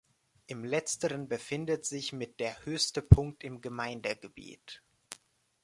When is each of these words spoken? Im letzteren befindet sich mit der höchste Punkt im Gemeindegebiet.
Im 0.47 0.65
letzteren 0.65 1.27
befindet 1.27 1.85
sich 1.85 2.11
mit 2.11 2.39
der 2.39 2.65
höchste 2.65 3.03
Punkt 3.03 3.43
im 3.43 3.61
Gemeindegebiet. 3.61 4.81